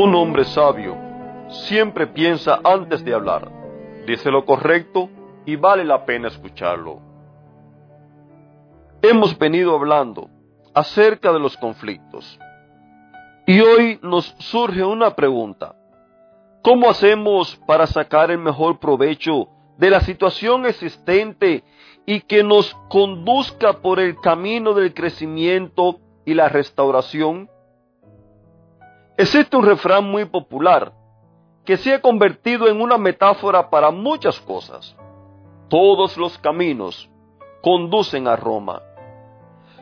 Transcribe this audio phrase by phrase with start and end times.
[0.00, 0.96] Un hombre sabio
[1.48, 3.50] siempre piensa antes de hablar,
[4.06, 5.10] dice lo correcto
[5.44, 7.00] y vale la pena escucharlo.
[9.02, 10.30] Hemos venido hablando
[10.72, 12.38] acerca de los conflictos
[13.44, 15.74] y hoy nos surge una pregunta.
[16.62, 21.64] ¿Cómo hacemos para sacar el mejor provecho de la situación existente
[22.06, 27.50] y que nos conduzca por el camino del crecimiento y la restauración?
[29.18, 30.92] Existe un refrán muy popular
[31.64, 34.94] que se ha convertido en una metáfora para muchas cosas.
[35.68, 37.10] Todos los caminos
[37.60, 38.80] conducen a Roma.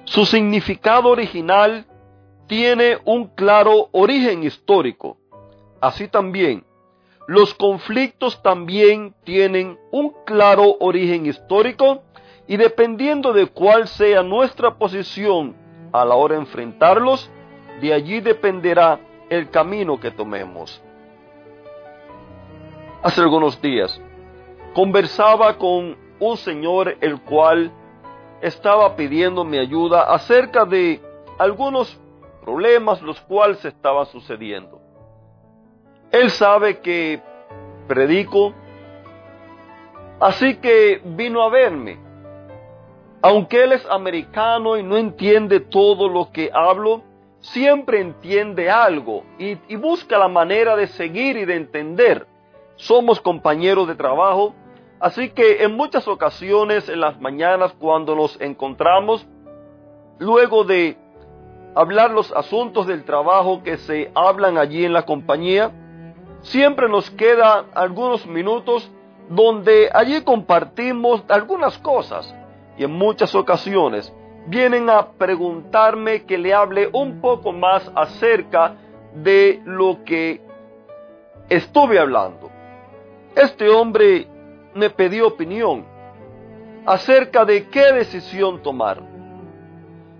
[0.04, 1.84] Su significado original
[2.46, 5.18] tiene un claro origen histórico.
[5.82, 6.64] Así también,
[7.26, 12.04] los conflictos también tienen un claro origen histórico
[12.48, 15.54] y dependiendo de cuál sea nuestra posición
[15.92, 17.30] a la hora de enfrentarlos,
[17.82, 18.98] de allí dependerá
[19.30, 20.82] el camino que tomemos.
[23.02, 24.00] Hace algunos días
[24.74, 27.70] conversaba con un señor el cual
[28.40, 31.00] estaba pidiendo mi ayuda acerca de
[31.38, 31.98] algunos
[32.42, 34.80] problemas los cuales estaban sucediendo.
[36.10, 37.20] Él sabe que
[37.88, 38.52] predico,
[40.20, 41.98] así que vino a verme.
[43.22, 47.02] Aunque él es americano y no entiende todo lo que hablo,
[47.52, 52.26] siempre entiende algo y, busca la manera de seguir y de entender.
[52.76, 54.54] Somos compañeros de trabajo,
[55.00, 59.26] así que en muchas ocasiones en las mañanas cuando nos encontramos,
[60.18, 60.96] luego de
[61.74, 65.70] hablar los asuntos del trabajo que se hablan allí en la compañía,
[66.42, 68.90] siempre nos queda algunos minutos
[69.28, 72.34] donde allí compartimos algunas cosas
[72.78, 74.12] y en muchas ocasiones
[74.46, 78.74] vienen a preguntarme que le hable un poco más acerca
[79.14, 80.40] de lo que
[81.48, 82.50] estuve hablando.
[83.34, 84.26] Este hombre
[84.74, 85.84] me pidió opinión
[86.84, 89.02] acerca de qué decisión tomar.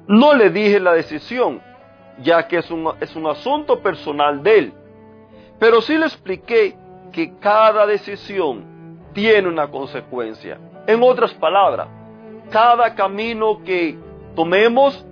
[0.09, 1.61] No le dije la decisión,
[2.23, 4.73] ya que es un, es un asunto personal de él,
[5.59, 6.77] pero sí le expliqué
[7.13, 10.59] que cada decisión tiene una consecuencia.
[10.87, 11.89] En otras palabras,
[12.51, 13.99] cada camino que
[14.37, 15.05] tomemos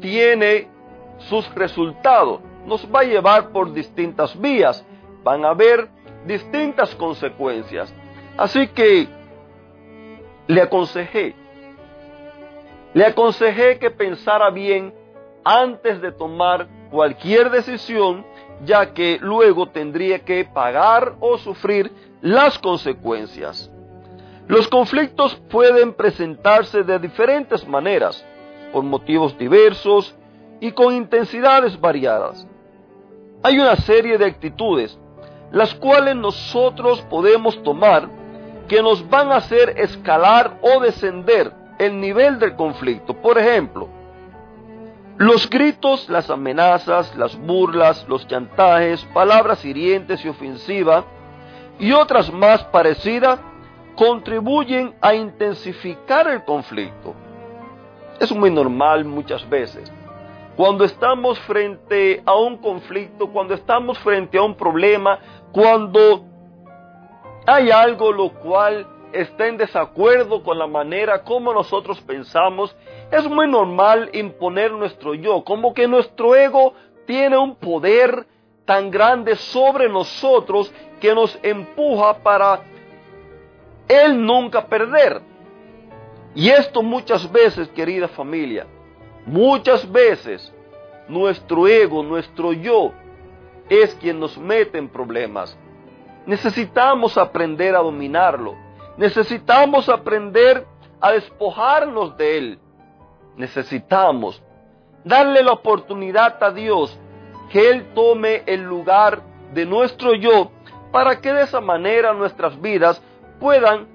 [0.00, 0.68] tiene
[1.28, 2.40] sus resultados.
[2.64, 4.82] Nos va a llevar por distintas vías.
[5.22, 5.88] Van a haber
[6.24, 7.92] distintas consecuencias.
[8.38, 9.06] Así que
[10.46, 11.34] le aconsejé,
[12.94, 14.94] le aconsejé que pensara bien
[15.44, 18.24] antes de tomar cualquier decisión,
[18.64, 23.70] ya que luego tendría que pagar o sufrir las consecuencias.
[24.46, 28.24] Los conflictos pueden presentarse de diferentes maneras
[28.74, 30.16] por motivos diversos
[30.58, 32.44] y con intensidades variadas.
[33.44, 34.98] Hay una serie de actitudes
[35.52, 38.08] las cuales nosotros podemos tomar
[38.66, 43.14] que nos van a hacer escalar o descender el nivel del conflicto.
[43.14, 43.88] Por ejemplo,
[45.18, 51.04] los gritos, las amenazas, las burlas, los chantajes, palabras hirientes y ofensivas
[51.78, 53.38] y otras más parecidas
[53.94, 57.14] contribuyen a intensificar el conflicto.
[58.20, 59.92] Es muy normal muchas veces.
[60.56, 65.18] Cuando estamos frente a un conflicto, cuando estamos frente a un problema,
[65.52, 66.24] cuando
[67.46, 72.74] hay algo lo cual está en desacuerdo con la manera como nosotros pensamos,
[73.10, 76.74] es muy normal imponer nuestro yo, como que nuestro ego
[77.06, 78.26] tiene un poder
[78.64, 82.60] tan grande sobre nosotros que nos empuja para
[83.88, 85.20] él nunca perder.
[86.34, 88.66] Y esto muchas veces, querida familia,
[89.26, 90.52] muchas veces
[91.08, 92.92] nuestro ego, nuestro yo,
[93.68, 95.56] es quien nos mete en problemas.
[96.26, 98.54] Necesitamos aprender a dominarlo.
[98.96, 100.66] Necesitamos aprender
[101.00, 102.58] a despojarnos de él.
[103.36, 104.42] Necesitamos
[105.04, 106.98] darle la oportunidad a Dios
[107.50, 109.22] que Él tome el lugar
[109.52, 110.50] de nuestro yo
[110.90, 113.02] para que de esa manera nuestras vidas
[113.38, 113.86] puedan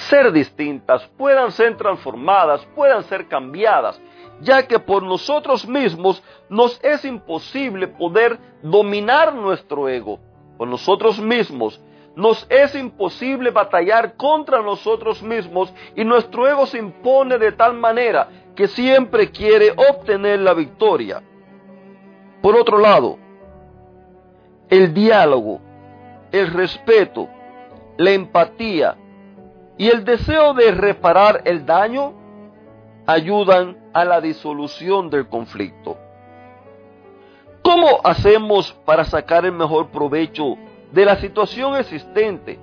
[0.00, 4.00] ser distintas, puedan ser transformadas, puedan ser cambiadas,
[4.40, 10.18] ya que por nosotros mismos nos es imposible poder dominar nuestro ego.
[10.56, 11.80] Por nosotros mismos
[12.16, 18.28] nos es imposible batallar contra nosotros mismos y nuestro ego se impone de tal manera
[18.54, 21.22] que siempre quiere obtener la victoria.
[22.42, 23.18] Por otro lado,
[24.68, 25.60] el diálogo,
[26.32, 27.28] el respeto,
[27.96, 28.96] la empatía
[29.80, 32.12] y el deseo de reparar el daño
[33.06, 35.96] ayudan a la disolución del conflicto.
[37.62, 40.56] ¿Cómo hacemos para sacar el mejor provecho
[40.92, 42.58] de la situación existente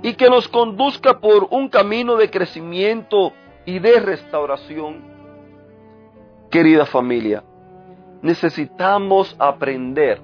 [0.00, 3.32] y que nos conduzca por un camino de crecimiento
[3.66, 5.02] y de restauración?
[6.52, 7.42] Querida familia,
[8.22, 10.20] necesitamos aprender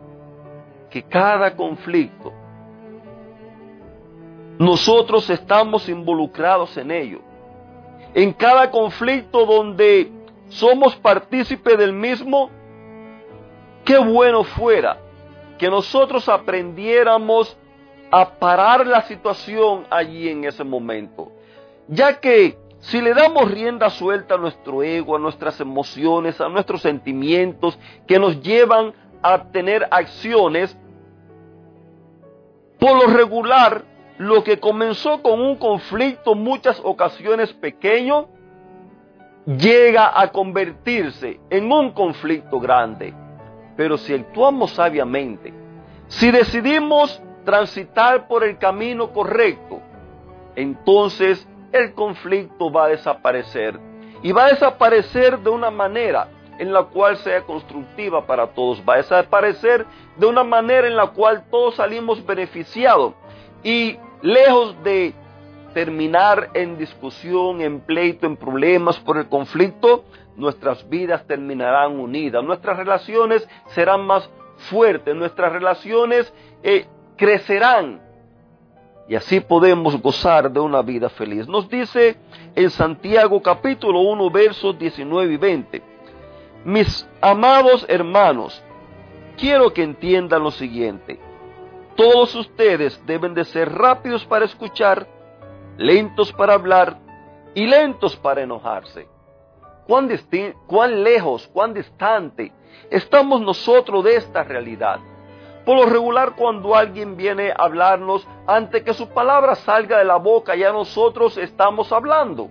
[0.90, 2.32] que cada conflicto
[4.58, 7.20] nosotros estamos involucrados en ello.
[8.14, 10.10] En cada conflicto donde
[10.48, 12.50] somos partícipes del mismo,
[13.84, 14.98] qué bueno fuera
[15.58, 17.56] que nosotros aprendiéramos
[18.10, 21.32] a parar la situación allí en ese momento.
[21.88, 26.82] Ya que si le damos rienda suelta a nuestro ego, a nuestras emociones, a nuestros
[26.82, 28.92] sentimientos que nos llevan
[29.22, 30.76] a tener acciones,
[32.78, 33.84] por lo regular,
[34.18, 38.28] lo que comenzó con un conflicto muchas ocasiones pequeño,
[39.46, 43.14] llega a convertirse en un conflicto grande.
[43.76, 45.52] Pero si actuamos sabiamente,
[46.08, 49.80] si decidimos transitar por el camino correcto,
[50.54, 53.78] entonces el conflicto va a desaparecer.
[54.22, 56.28] Y va a desaparecer de una manera
[56.58, 58.82] en la cual sea constructiva para todos.
[58.88, 59.84] Va a desaparecer
[60.16, 63.12] de una manera en la cual todos salimos beneficiados.
[63.62, 65.14] Y lejos de
[65.74, 70.04] terminar en discusión, en pleito, en problemas por el conflicto,
[70.36, 74.28] nuestras vidas terminarán unidas, nuestras relaciones serán más
[74.70, 76.32] fuertes, nuestras relaciones
[76.62, 76.86] eh,
[77.16, 78.06] crecerán
[79.08, 81.46] y así podemos gozar de una vida feliz.
[81.46, 82.16] Nos dice
[82.54, 85.82] en Santiago capítulo 1 versos 19 y 20,
[86.64, 88.62] mis amados hermanos,
[89.36, 91.20] quiero que entiendan lo siguiente,
[91.96, 95.06] todos ustedes deben de ser rápidos para escuchar,
[95.76, 96.98] lentos para hablar
[97.54, 99.08] y lentos para enojarse.
[99.86, 100.08] ¿Cuán,
[100.66, 102.52] cuán lejos, cuán distante
[102.90, 105.00] estamos nosotros de esta realidad?
[105.64, 110.16] Por lo regular, cuando alguien viene a hablarnos, antes que su palabra salga de la
[110.16, 112.50] boca, ya nosotros estamos hablando.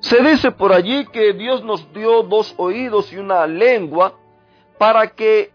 [0.00, 4.14] Se dice por allí que Dios nos dio dos oídos y una lengua
[4.78, 5.50] para que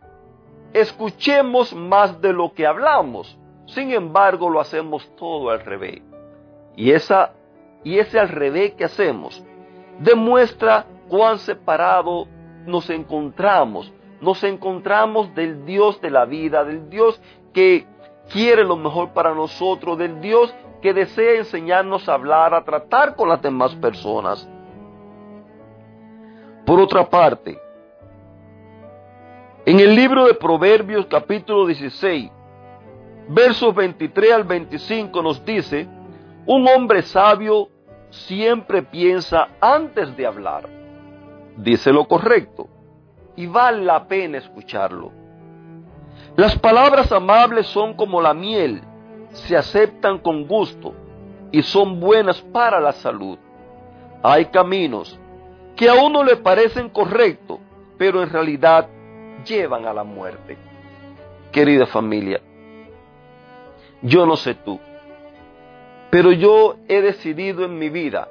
[0.73, 3.37] escuchemos más de lo que hablamos.
[3.67, 6.01] Sin embargo, lo hacemos todo al revés.
[6.75, 7.33] Y, esa,
[7.83, 9.43] y ese al revés que hacemos
[9.99, 12.27] demuestra cuán separado
[12.65, 13.91] nos encontramos.
[14.19, 17.19] Nos encontramos del Dios de la vida, del Dios
[17.53, 17.87] que
[18.31, 23.29] quiere lo mejor para nosotros, del Dios que desea enseñarnos a hablar, a tratar con
[23.29, 24.47] las demás personas.
[26.65, 27.59] Por otra parte,
[29.63, 32.31] en el libro de Proverbios capítulo 16,
[33.27, 35.87] versos 23 al 25 nos dice,
[36.47, 37.69] un hombre sabio
[38.09, 40.67] siempre piensa antes de hablar.
[41.57, 42.67] Dice lo correcto
[43.35, 45.11] y vale la pena escucharlo.
[46.35, 48.81] Las palabras amables son como la miel,
[49.29, 50.95] se aceptan con gusto
[51.51, 53.37] y son buenas para la salud.
[54.23, 55.19] Hay caminos
[55.75, 57.59] que a uno le parecen correctos,
[57.99, 58.87] pero en realidad
[59.45, 60.57] llevan a la muerte.
[61.51, 62.39] Querida familia,
[64.01, 64.79] yo no sé tú,
[66.09, 68.29] pero yo he decidido en mi vida,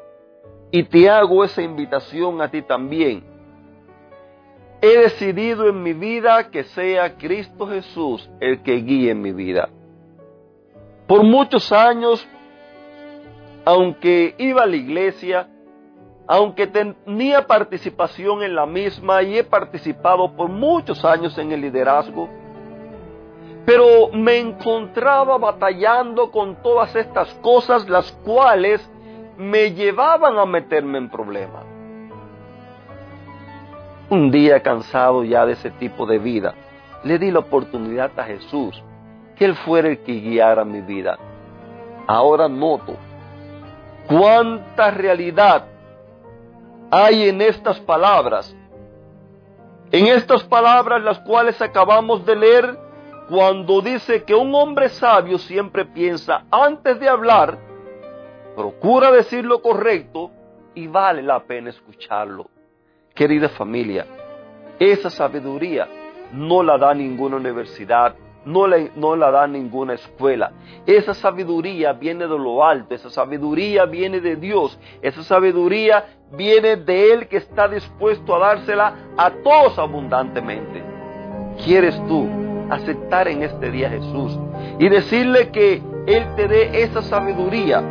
[0.71, 3.25] y te hago esa invitación a ti también,
[4.80, 9.69] he decidido en mi vida que sea Cristo Jesús el que guíe mi vida.
[11.07, 12.26] Por muchos años,
[13.64, 15.49] aunque iba a la iglesia,
[16.32, 22.28] aunque tenía participación en la misma y he participado por muchos años en el liderazgo,
[23.66, 28.80] pero me encontraba batallando con todas estas cosas las cuales
[29.38, 31.64] me llevaban a meterme en problemas.
[34.08, 36.54] Un día cansado ya de ese tipo de vida,
[37.02, 38.80] le di la oportunidad a Jesús
[39.34, 41.18] que Él fuera el que guiara mi vida.
[42.06, 42.94] Ahora noto
[44.06, 45.64] cuánta realidad
[46.90, 48.56] hay en estas palabras.
[49.92, 52.78] En estas palabras las cuales acabamos de leer,
[53.28, 57.70] cuando dice que un hombre sabio siempre piensa antes de hablar
[58.61, 60.30] procura decir lo correcto
[60.75, 62.50] y vale la pena escucharlo.
[63.14, 64.06] Querida familia,
[64.78, 65.88] esa sabiduría
[66.32, 70.52] no la da ninguna universidad, no la, no la da ninguna escuela.
[70.87, 77.12] Esa sabiduría viene de lo alto, esa sabiduría viene de Dios, esa sabiduría viene de
[77.12, 80.82] Él que está dispuesto a dársela a todos abundantemente.
[81.64, 82.28] ¿Quieres tú
[82.70, 84.38] aceptar en este día a Jesús
[84.78, 87.82] y decirle que Él te dé esa sabiduría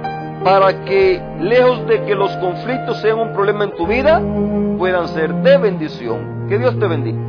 [0.44, 4.22] para que lejos de que los conflictos sean un problema en tu vida,
[4.78, 6.48] puedan ser de bendición?
[6.48, 7.29] Que Dios te bendiga.